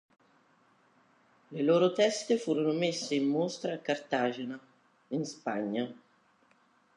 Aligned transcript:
Le 1.51 1.61
loro 1.61 1.91
teste 1.93 2.39
furono 2.39 2.73
messe 2.73 3.13
in 3.13 3.27
mostra 3.27 3.73
a 3.73 3.77
Cartagena, 3.77 4.59
in 5.09 5.23
Spagna. 5.25 5.93